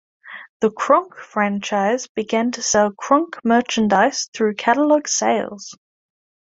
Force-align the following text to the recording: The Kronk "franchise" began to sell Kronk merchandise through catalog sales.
The 0.61 0.71
Kronk 0.71 1.13
"franchise" 1.15 2.07
began 2.07 2.49
to 2.53 2.63
sell 2.63 2.91
Kronk 2.91 3.35
merchandise 3.45 4.29
through 4.33 4.55
catalog 4.55 5.07
sales. 5.07 5.75